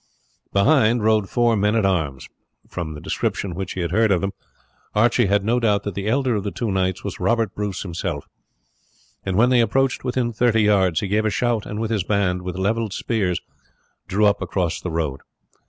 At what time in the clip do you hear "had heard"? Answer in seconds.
3.81-4.11